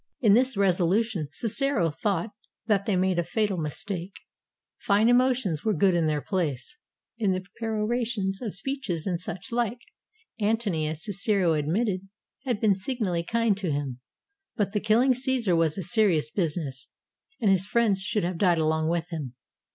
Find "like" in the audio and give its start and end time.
9.51-9.77